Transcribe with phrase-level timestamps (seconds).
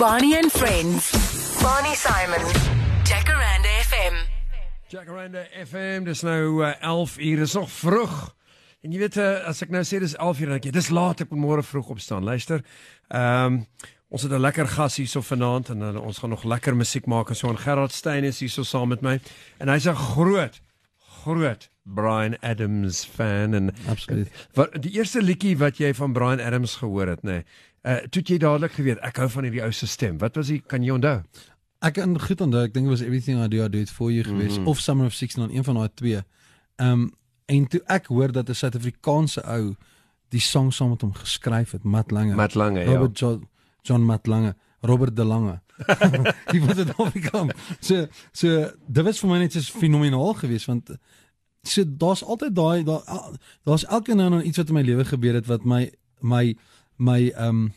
[0.00, 1.12] Bonnie and Friends.
[1.60, 2.40] Bonnie Simon.
[3.04, 4.14] Jacaranda FM.
[4.88, 8.14] Jacaranda FM, dis nou uh, 11 uur, dis nog vroeg.
[8.80, 10.88] En jy weet uh, as ek nou sê dis 11 uur dan dink jy dis
[10.96, 12.24] laat, ek moet môre vroeg opstaan.
[12.24, 12.64] Luister.
[13.12, 13.58] Ehm um,
[14.12, 17.28] ons het 'n lekker gas hierso vanaand en uh, ons gaan nog lekker musiek maak
[17.28, 19.18] en so en Gerard Steyn is hierso saam met my
[19.58, 20.60] en hy's 'n groot
[21.24, 24.28] groot Brian Adams fan en Absoluut.
[24.54, 27.40] Wat die eerste liedjie wat jy van Brian Adams gehoor het, nê?
[27.40, 27.44] Nee,
[27.84, 30.18] uh toe jy dadelik geweet ek hou van hierdie ou se stem.
[30.18, 30.60] Wat was hy?
[30.66, 31.22] Kan jy onthou?
[31.82, 34.10] Ek kan goed onthou, ek dink dit was Everything I Do I Do It For
[34.12, 34.68] You geweest Mhm.
[34.68, 36.22] of Summer of 16 een van daai twee.
[36.76, 37.12] Ehm um,
[37.46, 39.74] en toe ek hoor dat 'n Suid-Afrikaanse ou
[40.28, 42.34] die song saam met hom geskryf het, Matt Lange.
[42.34, 42.86] Matt Lange, ja.
[42.86, 43.48] Robert John,
[43.82, 45.60] John Matt Lange, Robert De Lange.
[46.52, 47.50] Hy wat dit al gekom.
[47.80, 50.90] So so dit was vir my net so fenomenaal geweest want
[51.64, 53.02] so daar's altyd daai daar
[53.64, 56.56] daar's elke nou en dan iets wat in my lewe gebeur het wat my my
[56.96, 57.72] my ehm um,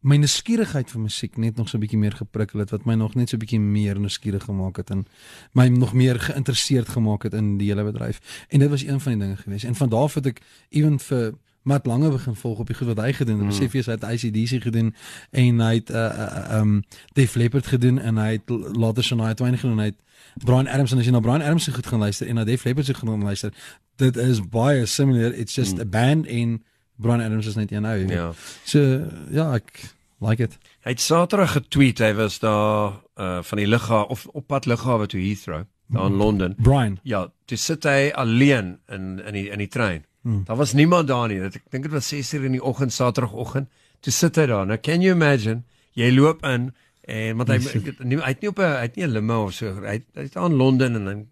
[0.00, 3.14] my nuuskierigheid vir musiek net nog so 'n bietjie meer geprikkel het wat my nog
[3.14, 5.06] net so 'n bietjie meer nuuskierig gemaak het en
[5.52, 8.46] my nog meer geïnteresseerd gemaak het in die hele bedryf.
[8.48, 9.64] En dit was een van die dinge geweest.
[9.64, 12.86] En van daar af het ek ewen vir Matt Lange begin volg op die goed
[12.86, 13.42] wat hy gedoen het.
[13.42, 13.48] Mm.
[13.48, 14.94] Besef jy hy het ICDC gedoen
[15.30, 19.58] en hy het uh uh um Def Leppard gedoen en hy het later Shania Twain
[19.58, 19.98] gedoen en hy het
[20.44, 22.64] Brian Adams en as jy na Brian Adams se goed gaan luister en na Def
[22.64, 23.52] Leppard se goed gaan luister,
[23.96, 25.34] dit is baie similar.
[25.34, 25.80] It's just Mm.
[25.80, 26.62] a band en
[26.96, 28.06] Brian Adams is net een ou.
[28.08, 28.32] Ja.
[28.64, 30.58] So ja, ek like it.
[30.84, 35.06] Hy het Saterdag getweet, hy was daar uh van die lughawe of op pad lughawe
[35.06, 36.54] toe Heathrow, daar in Londen.
[36.58, 36.98] Brian.
[37.02, 40.04] Ja, toe sit hy alleen in in die in die trein.
[40.22, 40.44] Hmm.
[40.44, 41.40] Daar was niemand daar nie.
[41.40, 43.68] Dit- Ek dink dit was 6:00 in die oggend Saterdagoggend.
[44.00, 44.66] Toe sit hy daar.
[44.66, 45.62] Nou can you imagine?
[45.92, 46.74] Jy loop in
[47.08, 49.44] en want hy het nie hy het nie op 'n hy het nie 'n limo
[49.46, 49.72] of so.
[49.80, 51.26] Hy hy het aan Londen en dan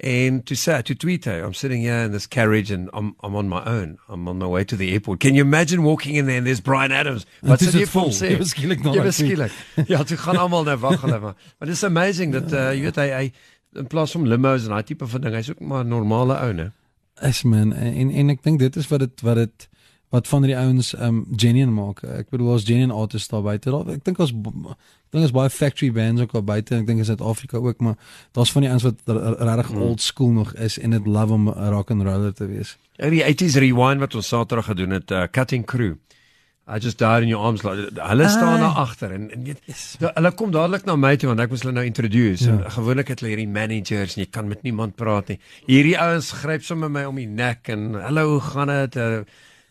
[0.00, 3.34] en toe sê toe tweet hy, I'm sitting here in this carriage and I'm I'm
[3.36, 3.98] on my own.
[4.08, 5.20] I'm on my way to the airport.
[5.20, 7.26] Can you imagine walking in there and there's Brian Adams?
[7.42, 8.10] En Wat sê is jy dit vol.
[8.12, 8.30] sê?
[8.32, 9.28] Ewe skielik na Ewe daai tweet.
[9.28, 9.52] skielik.
[9.88, 11.34] Ja, toe gaan almal nou wag hulle maar.
[11.58, 13.32] Maar dis amazing dat uh, jy weet hy hy
[13.76, 16.52] in plaas van limos en daai tipe van ding, hy's ook maar 'n normale ou,
[16.52, 16.72] né?
[17.22, 19.68] Is man en en, en ek dink dit is wat dit wat dit
[20.10, 22.02] wat van die ouens um genuine maak.
[22.02, 23.70] Ek bedoel as genuine artists daar buite.
[23.70, 26.74] Daar- Ek dink ons ek dink ons baie factory bands ook daar buite.
[26.76, 27.94] Ek dink in Suid-Afrika ook, maar
[28.32, 29.82] daar's van die ouens wat regtig Mm.
[29.82, 32.76] old school nog is en dit love om 'n rock and roller te wees.
[32.96, 35.94] Ja, die 80s rewind wat ons Saterdag gedoen het, uh, Cutting Crew.
[36.68, 37.62] I just died in your arms.
[37.62, 39.54] Hulle staan daar agter en en jy,
[39.98, 42.44] da- hulle kom dadelik na my toe want ek moes hulle nou introduce.
[42.44, 42.50] Ja.
[42.52, 45.40] En gewoonlik het hulle hierdie managers en jy kan met niemand praat nie.
[45.66, 48.96] Hierdie ouens gryp sommer my om die nek en hallo, hoe gaan dit?
[48.96, 49.18] Uh,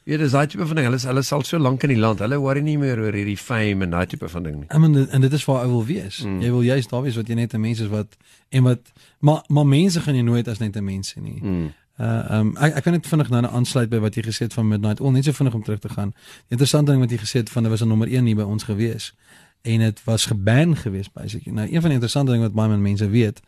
[0.09, 0.85] Jy weet, dis daai tipe van ding.
[0.87, 2.19] Hulle is- hulle is al so lank in die land.
[2.19, 4.67] Hulle worry nie meer oor hierdie fame en daai tipe van ding nie.
[4.73, 6.23] I mean en dit is waar ek wil wees.
[6.25, 6.39] Mm.
[6.41, 8.17] Jy wil juist daar wees wat jy net 'n mens is wat
[8.49, 11.39] en wat maar maar mense gaan jy nooit as net 'n mens sien nie.
[11.41, 11.73] Mm.
[11.99, 14.67] Uh um ek ek kan net vinnig nou aansluit by wat jy gesê het van
[14.67, 16.09] Midnight Oil, net so vinnig om terug te gaan.
[16.47, 18.41] Die interessante ding wat jy gesê het van dit was 'n nommer 1 hier by
[18.43, 19.13] ons gewees
[19.61, 21.53] en dit was geban gewees basically.
[21.53, 23.41] Nou een van die interessante ding wat baie min mense weet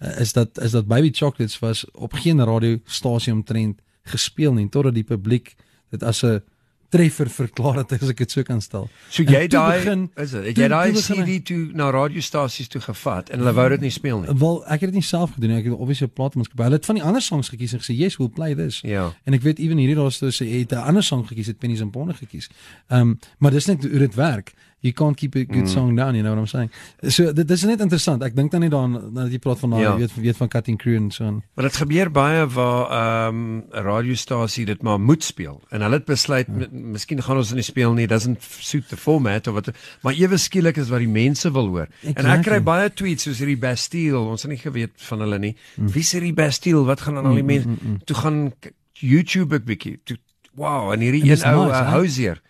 [0.00, 4.94] uh, is dat is dat Baby Chocolates was op geen radiostasie omtrent gespeel nie totdat
[4.94, 5.54] die publiek
[5.96, 6.42] dit as 'n
[6.88, 8.84] treffer verklaar het as ek dit so kan stel.
[9.10, 9.78] So jy toe daai
[10.16, 10.44] is dit.
[10.44, 13.80] Het toe- jy daai toe CD toe na radiostasies toe gevat en hulle wou dit
[13.80, 14.30] nie speel nie.
[14.38, 15.58] Wel, ek het dit nie self gedoen nie.
[15.58, 16.62] Ek het obviously 'n platenmaatskappy.
[16.62, 19.12] Hulle het van die ander songs gekies en gesê, "Yes, we'll play this." Ja.
[19.24, 21.90] En ek weet ewen hierdie daar's dus het 'n ander song gekies, het Pennies and
[21.90, 22.48] Ponde gekies.
[22.88, 24.52] Ehm um, maar dis net hoe dit werk.
[24.86, 25.72] You can't keep a good Mm.
[25.72, 26.70] song down, you know what I'm saying.
[27.12, 28.22] So dit dis net interessant.
[28.22, 29.96] Ek dink dan net daaraan dat jy praat van daai Ja.
[29.98, 31.42] weet weet van Cutting Crew en so aan.
[31.56, 35.60] Maar dit gebeur baie waar ehm um, 'n radiostasie dit maar moet speel.
[35.70, 36.66] En hulle het besluit ja.
[36.70, 38.06] miskien gaan ons dit nie speel nie.
[38.06, 39.70] Doesn't suit the format of wat
[40.02, 41.88] maar ewe skielik is wat die mense wil hoor.
[42.02, 42.42] En ek Exactly.
[42.42, 44.18] kry baie tweets soos hierdie Bastille.
[44.18, 45.56] Ons het nie geweet van hulle nie.
[45.76, 45.88] Mm.
[45.92, 46.84] Wie sê die Bastille?
[46.84, 47.68] Wat gaan aan al die Mm, mense?
[47.68, 47.98] mm, mm, mm.
[48.04, 48.52] Toe gaan
[49.00, 49.98] YouTube ek bietjie.
[50.04, 50.16] Toe
[50.54, 51.90] wow, en hierdie En een ou nice, uh, hè?
[51.90, 52.40] Housier.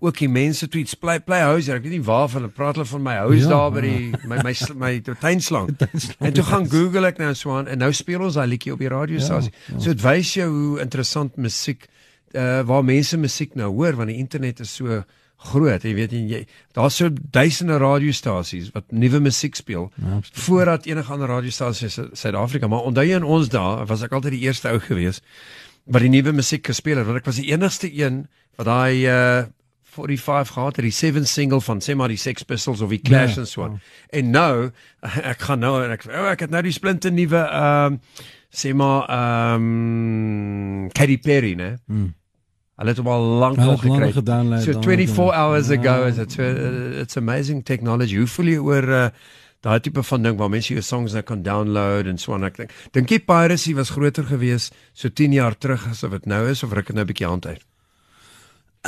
[0.00, 1.76] Ook die mense tweets play play Housier.
[1.78, 4.36] Ek weet nie waarvan hulle praat hulle van my huis Ja, daar by die my
[4.42, 4.92] my my, my
[5.24, 5.68] tuinslang.
[6.18, 8.82] En toe gaan Google ek nou so aan en nou speel ons daai liedjie op
[8.82, 9.52] die radiostasie.
[9.52, 9.80] Ja, ja.
[9.84, 11.86] So dit wys jou hoe interessant musiek
[12.36, 15.02] uh waar mense musiek nou hoor want die internet is so
[15.50, 15.82] groot.
[15.84, 16.40] Jy weet jy
[16.74, 20.42] daar's so duisende radiostasies wat nuwe musiek speel Ja, absoluut.
[20.46, 22.66] voordat enige ander radiostasie in Su- Suid-Afrika.
[22.68, 25.20] Maar onthou jy in ons dae was ek altyd die eerste ou gewees
[25.86, 28.24] wat die nuwe musiek gespeel het want ek was die enigste een
[28.56, 29.44] wat daai uh
[29.96, 33.34] 45 gehad het, die 7 single van sê maar die Sex Pistols of die Clash
[33.36, 33.80] Ja, en so aan.
[33.80, 34.18] ja.
[34.20, 34.70] En nou
[35.32, 37.98] ek gaan nou en ek oh, ek het nou die splinte nuwe ehm
[38.56, 39.08] sê maar
[39.76, 41.76] ehm Katy Perry, né?
[41.86, 42.12] Hmm.
[42.76, 44.10] Hulle het hom al lank al gekry.
[44.12, 45.40] So dan 24 ook, ja.
[45.40, 46.06] hours ago Ja.
[46.06, 48.16] is it so, uh, it's amazing technology.
[48.20, 49.06] Hoe voel jy oor uh,
[49.64, 52.44] daai tipe van ding waar mense jou songs nou kan download en so aan.
[52.44, 56.26] Ek dink dink jy piracy was groter geweest so 10 jaar terug as wat dit
[56.26, 57.64] nou is of ruk dit nou 'n bietjie hand uit?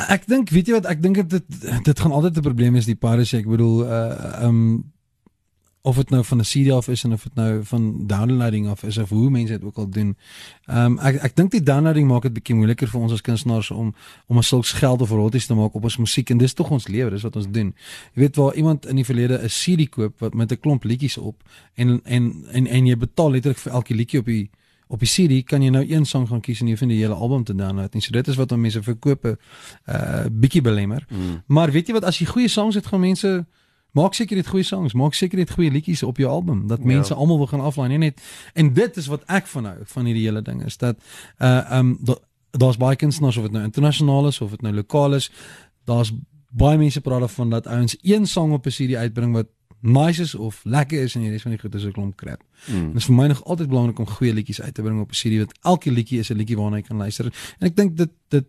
[0.07, 2.95] Ek dink weet jy wat ek dink dit dit gaan altyd 'n probleem is die
[2.95, 3.37] piracy.
[3.37, 4.83] Ek bedoel uh um
[5.81, 8.83] of dit nou van 'n CD af is en of dit nou van downloading af
[8.83, 10.17] is of hoe mense dit ook al doen.
[10.65, 13.71] Ehm um, ek ek dink die downloading maak dit bietjie moeiliker vir ons as kunstenaars
[13.71, 13.95] om
[14.27, 16.87] om ons sulks geld of royalties te maak op ons musiek en dis tog ons
[16.87, 17.73] lewe, dis wat ons doen.
[18.13, 21.17] Jy weet waar iemand in die verlede 'n CD koop wat met 'n klomp liedjies
[21.17, 21.43] op
[21.73, 24.49] en en en en jy betaal letterlik vir elke liedjie op die
[24.89, 27.13] op die CD kan jy nou een sang gaan kies en jy vind die hele
[27.13, 27.93] album te download.
[27.93, 29.37] En so dit is wat om mense verkoop 'n
[29.85, 31.05] uh, bietjie belemmer.
[31.09, 31.43] Mm.
[31.47, 33.45] Maar weet jy wat as jy goeie songs het gaan mense
[33.97, 36.67] Maak seker jy het goeie songs, maak seker jy het goeie liedjies op jou album
[36.69, 37.17] dat mense ja.
[37.17, 38.21] almal wil gaan aflaai, nie net.
[38.53, 40.99] En dit is wat ek van hou van hierdie hele ding is dat
[41.41, 41.97] uh um
[42.51, 45.31] daar's baie kunstenaars of dit nou internasionaal is of dit nou lokaal is,
[45.89, 46.13] daar's
[46.49, 49.49] baie mense praat daarvan dat ouens een sang op 'n CD uitbring wat
[49.81, 52.43] nice is of lekker is en die res van die goed is 'n klomp crap.
[52.67, 52.87] Mm.
[52.93, 55.13] Dit is vir my nog altyd belangrik om goeie liedjies uit te bring op 'n
[55.13, 57.25] CD want elke liedjie is 'n liedjie waarna jy kan luister.
[57.59, 58.47] En ek dink dit dit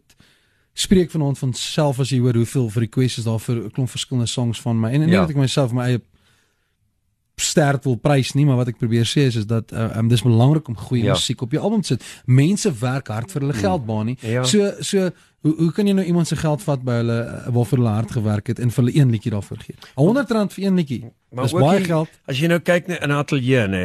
[0.72, 4.28] spreek vanaand van self as jy hoor hoeveel requests is daar vir 'n klomp verskillende
[4.28, 5.28] songs van my en en ja.
[5.28, 6.00] ek myself my eie
[7.42, 10.22] sterk wil prys nie maar wat ek probeer sê is is dat uh, um, dis
[10.22, 11.16] belangrik om goeie ja.
[11.16, 12.06] musiek op jou album te sit.
[12.26, 13.64] Mense werk hard vir hulle mm.
[13.64, 14.16] geld baie nie.
[14.20, 14.44] Ja.
[14.44, 15.10] So so
[15.40, 18.14] hoe hoe kan jy nou iemand se geld vat by hulle uh, waarvoor hulle hard
[18.18, 19.76] gewerk het en vir hulle een liedjie daarvoor gee?
[19.96, 21.02] 100 rand vir een liedjie.
[21.40, 22.16] Dis baie geld.
[22.28, 23.84] As jy nou kyk in 'n ateljee nê,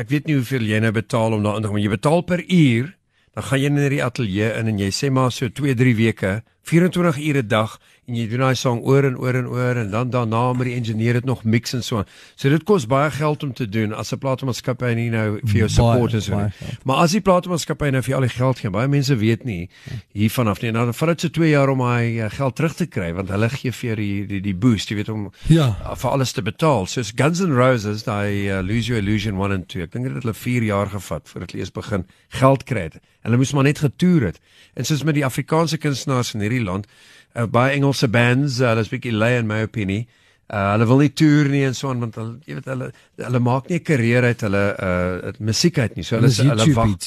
[0.00, 1.78] ek weet nie hoeveel jy nou betaal om daar in te kom.
[1.78, 2.92] Jy betaal per uur
[3.34, 6.34] dan gaan jy in die ateljee in en jy sê maar so 2, 3 weke,
[6.64, 9.90] 24 ure 'n dag en jy doen daai sang oor en oor en oor en
[9.92, 12.02] dan daarna met die ingenieur dit nog mix en so.
[12.36, 15.68] So dit kos baie geld om te doen as 'n platenmaatskappy nie nou vir jou
[15.68, 16.52] support is nie.
[16.84, 19.68] Maar as die platenmaatskappy nou vir jou al die geld gee, baie mense weet nie
[20.12, 20.70] hiervan af nie.
[20.70, 23.28] Nou dan vat dit so 2 jaar om daai uh, geld terug te kry want
[23.30, 25.76] hulle gee vir die die die boost, jy weet om ja.
[25.80, 26.86] Uh, vir alles te betaal.
[26.86, 29.82] So Guns N' Roses, daai uh, Lose Your Illusion 1 and 2.
[29.82, 33.00] Ek dink dit het hulle 4 jaar gevat voordat hulle eers begin geld kry het.
[33.24, 34.40] Hulle moes maar net getoer het.
[34.74, 36.86] En soos met die Afrikaanse kunstenaars in hierdie land,
[37.34, 40.06] uh, baie Engelse bands, uh, hulle is bietjie lay in my opinie.
[40.44, 43.40] Uh, hulle wil nie toer nie en so aan want hulle jy weet hulle hulle
[43.40, 46.04] maak nie 'n karier uit hulle uh musiek uit nie.
[46.04, 46.98] So hulle hulle wag.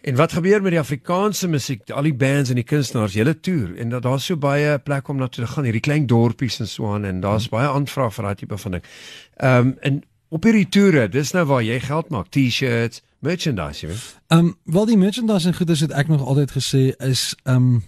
[0.00, 1.90] En wat gebeur met die Afrikaanse musiek?
[1.90, 5.16] Al die bands en die kunstenaars, hulle toer en dat daar's so baie plek om
[5.20, 7.58] na toe te gaan, hierdie klein dorpies en so aan en daar's hmm.
[7.58, 8.88] baie aanvraag vir daai tipe van ding.
[9.36, 13.92] Ehm um, en op hierdie toere, dis nou waar jy geld maak, T-shirts, merchandise, jy
[13.92, 14.04] weet.
[14.28, 17.56] Ehm um, wel die merchandise en goeie is dit ek nog altyd gesê is ehm
[17.56, 17.82] um,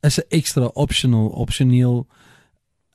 [0.00, 2.06] is 'n extra optional opsioneel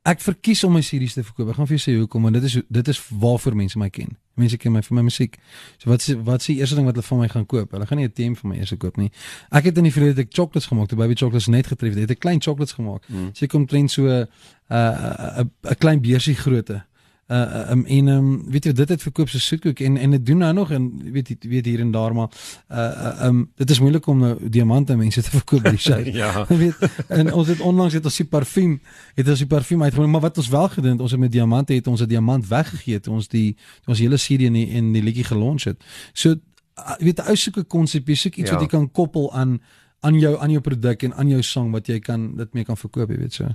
[0.04, 1.50] ek verkies om my series te verkoop.
[1.54, 4.18] Ek gaan vir jou sê hoekom want dit is dit is waarvoor mense my ken.
[4.40, 5.38] Mense ken my vir my musiek.
[5.80, 7.72] So wat is wat is die eerste ding wat hulle van my gaan koop?
[7.72, 9.12] Hulle gaan nie 'n team vir my eers koop nie.
[9.52, 11.96] Ek het in die verlede ek chocolates gemaak, die baby chocolates net getref.
[11.96, 13.08] Ek het 'n klein chocolates gemaak.
[13.08, 13.30] Mm.
[13.34, 14.28] So ek kom trend so 'n
[14.70, 16.84] 'n 'n klein beursie grootte
[17.32, 20.38] uh um, en um, weet jy dit het verkoop so soetkoek en en dit doen
[20.44, 22.28] nou nog en weet jy weet hier en daar maar
[22.70, 26.02] uh um dit is moeilik om nou diamante mense te verkoop die sy.
[26.22, 26.46] ja.
[26.64, 26.76] weet
[27.08, 28.82] en ons het onlangs het ons die parfuum
[29.16, 31.74] het ons die parfuum uitgebring maar wat ons wel gedoen het ons het met diamante
[31.74, 33.56] het ons 'n diamant weggegee het ons die
[33.86, 35.80] ons hele serie in die, in die liedjie gelons het.
[36.14, 38.56] So uh, weet ou soeke konsep jy soek iets ja.
[38.56, 39.62] wat jy kan koppel aan
[40.04, 42.78] aan jou aan jou produk en aan jou sang wat jy kan dit mee kan
[42.78, 43.48] verkoop jy weet so.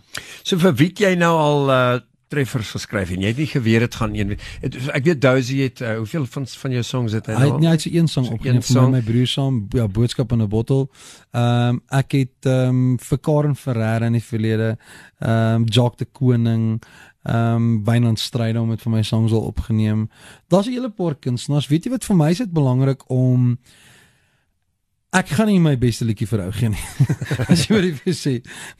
[0.42, 1.98] So vir wie jy nou al uh
[2.28, 5.80] treffers geskryf en jy het nie geweet dit gaan een het, ek weet Dozy het
[5.80, 7.42] uh, hoeveel van van jou songs het hy nou?
[7.42, 10.32] Hy het nie uit so een song opgeneem vir my, my broer saam ja boodskap
[10.32, 10.88] in 'n bottel.
[11.32, 14.76] Ehm um, ek het ehm um, vir Karen Ferreira in die verlede
[15.18, 16.80] ehm um, Jock the Koning
[17.22, 20.08] ehm um, Wynand Strydom met vir my songs al opgeneem.
[20.48, 21.68] Daar's 'n hele paar kunstenaars.
[21.68, 23.58] Weet jy wat vir my is dit belangrik om
[25.16, 26.82] Ek gaan nie my beste liedjie vir ou gee nie.
[27.52, 28.34] As jy wat ek sê,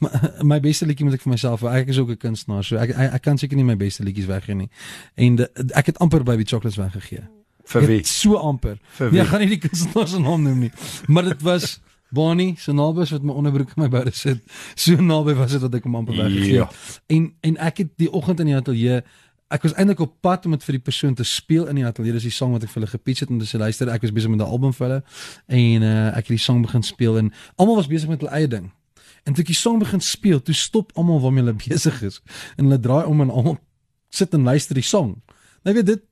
[0.05, 0.11] my,
[0.45, 1.73] my beste liedjie moet ek vir myself hou.
[1.73, 4.29] Ek is ook 'n kunstenaar, so ek ek, ek kan seker nie my beste liedjies
[4.29, 4.69] weggee nie.
[5.17, 7.25] En de, ek het amper baby chocolates weggegee.
[7.73, 8.03] Vir wie?
[8.05, 8.77] So amper.
[8.99, 9.17] Vir wie?
[9.17, 10.73] Nee, ek gaan nie die kunstenaar se naam noem nie.
[11.09, 11.81] Maar dit was
[12.11, 14.45] Bonnie, so naby as wat my onderbroek in my boude sit.
[14.77, 16.69] So naby was dit dat ek hom amper weggegee het.
[16.69, 16.69] Ja.
[17.17, 19.03] En en ek het die oggend in die ateljee
[19.49, 22.13] ek was eintlik op pad om dit vir die persoon te speel in die ateljee.
[22.13, 24.31] Dis die sang wat ek vir hulle gepitch het en dis luister, ek was besig
[24.31, 25.01] met 'n album vir hulle
[25.47, 28.49] en uh, ek het die sang begin speel en almal was besig met hulle eie
[28.49, 28.71] ding.
[29.25, 32.21] En toe ek die sang begin speel, toe stop almal waarmee hulle besig is
[32.57, 33.59] en hulle draai om en almal
[34.11, 35.17] sit en luister die sang.
[35.65, 36.05] Nou weet dit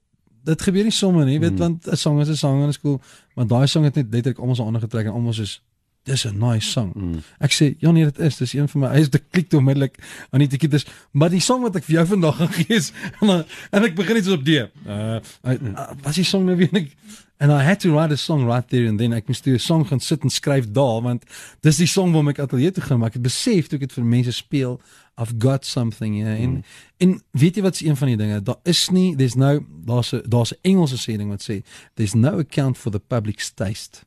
[0.47, 1.59] dit gebeur nie sommer nie, weet hmm.
[1.59, 3.01] want 'n sang is 'n sang en is cool,
[3.35, 5.61] maar daai sang het net letterlik almal se aandag getrek en almal soos
[6.07, 6.93] dis 'n nice song.
[6.95, 7.23] Mm.
[7.39, 9.99] Ek sê ja nee dit is, dis een van my hy is die klik onmiddellik
[10.31, 12.93] aan die tikie dis maar die song wat ek vir jou vandag gaan gee is
[13.21, 14.63] en, en ek begin iets op D.
[14.87, 15.57] Uh, uh
[16.03, 16.95] wat is die song nou weer ek
[17.39, 19.59] and I had to write a song right there and then ek moes toe 'n
[19.59, 21.25] song gaan sit en skryf daar want
[21.61, 23.93] dis die song waarmee ek ateljee toe gaan maar ek het besef toe ek dit
[23.99, 24.81] vir mense speel
[25.19, 26.65] I've got something yeah en mm.
[27.03, 30.23] en weet jy wat's een van die dinge daar is nie there's no daar's 'n
[30.25, 31.63] daar's 'n Engelse sê ding wat sê
[31.97, 34.07] there's no account for the public's taste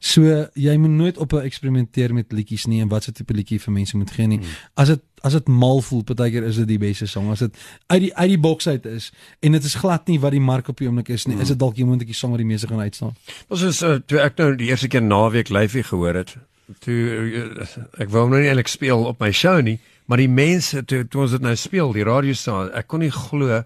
[0.00, 0.24] So
[0.56, 3.72] jy moet nooit op 'n eksperimenteer met liedjies nie en wat se tipe liedjie vir
[3.72, 4.40] mense moet gee nie.
[4.74, 7.30] As dit as dit mal voel, partykeer is dit die beste song.
[7.30, 10.30] As dit uit die uit die boks uit is en dit is glad nie wat
[10.30, 12.46] die mark op die oomblik is nie, is dit dalk die moontjie song wat die
[12.46, 13.16] meeste gaan uitstaan.
[13.48, 16.36] Ons is uh, toe ek nou die eerste keer naweek lyfie gehoor het.
[16.78, 17.66] Toe uh,
[17.98, 21.22] ek wou nou nie eintlik speel op my show nie, maar die mense toe, toe
[21.22, 23.62] ons dit nou speel, die radio staan, ek kon nie glo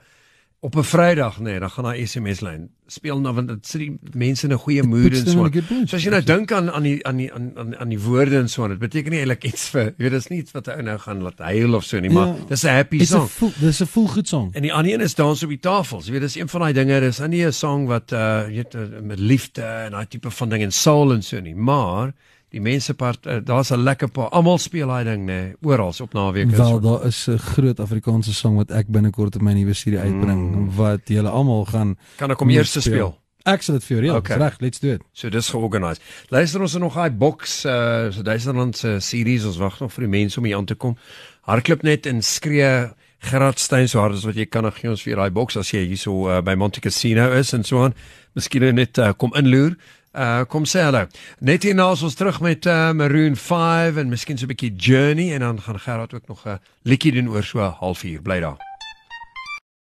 [0.65, 3.81] op 'n Vrydag nê, nee, dan gaan daai SMS lyn speel nou want dit sit
[3.81, 5.49] die mense in 'n goeie mood en so.
[5.87, 8.49] So as jy nou dink aan aan die aan die aan aan die woorde en
[8.49, 10.83] so, dit beteken nie eintlik iets vir jy weet dis nie iets wat 'n ou
[10.83, 13.29] nou gaan laat huil of so nie, maar ja, dis 'n happy song.
[13.61, 14.53] Dis 'n full good song.
[14.55, 16.07] En die ander een is dans op die tafels.
[16.07, 18.75] Jy weet dis een van daai dinge, dis nie 'n song wat uh jy weet
[18.75, 22.13] uh, met liefde en daai tipe van ding en soul en so nie, maar
[22.55, 25.95] die mense part uh, daar's 'n lekker paar almal speel daai ding nê nee, oral
[26.01, 29.53] op naweek is wel daar is 'n groot Afrikaanse sang wat ek binnekort op my
[29.53, 30.71] nuwe serie uitbring mm.
[30.77, 33.19] wat julle almal gaan kan ek om eers speel, speel.
[33.45, 34.39] ek sal dit vir jou reël okay.
[34.39, 35.03] reg let's do it.
[35.13, 39.81] So dis georganiseer luister ons nog daai box uh, so Duitsland se series ons wag
[39.81, 40.97] nog vir die mense om hier aan te kom.
[41.43, 45.17] Hardloop net en skree Gerard Steyn so hard as wat jy kan gee ons vir
[45.17, 47.95] daai box as jy hierso uh, by Monte Casino is en so aan.
[48.35, 49.77] Miskien net uh, kom inloer
[50.15, 51.07] Uh kom sê hallo.
[51.41, 55.33] Net hierna is ons terug met uh, Maroon 5 en miskien so 'n bietjie Journey
[55.35, 58.23] en dan gaan Gerard ook nog 'n liedjie doen oor so 'n halfuur.
[58.23, 58.57] Bly daar.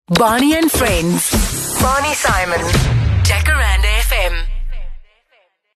[0.04, 1.30] Bonnie and Friends.
[1.80, 2.64] Bonnie Simon.
[3.22, 4.51] Jacaranda FM.